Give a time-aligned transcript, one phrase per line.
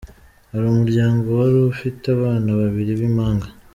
[0.51, 3.47] Hari umuryango wari ufite abana babiri b’impanga.